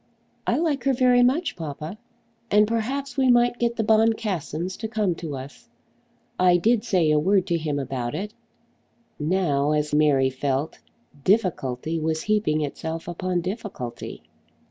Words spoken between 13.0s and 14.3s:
upon difficulty.